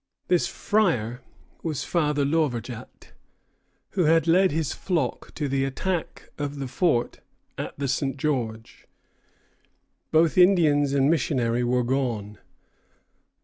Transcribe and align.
"This 0.29 0.47
"Fryer" 0.47 1.21
was 1.61 1.83
Father 1.83 2.25
Lauverjat, 2.25 3.11
who 3.91 4.05
had 4.05 4.25
led 4.25 4.51
his 4.51 4.73
flock 4.73 5.31
to 5.35 5.47
the 5.47 5.63
attack 5.63 6.31
of 6.39 6.57
the 6.57 6.67
fort 6.67 7.19
at 7.55 7.77
the 7.77 7.87
St. 7.87 8.17
George. 8.17 8.87
Both 10.09 10.39
Indians 10.39 10.93
and 10.93 11.07
missionary 11.07 11.63
were 11.63 11.83
gone. 11.83 12.39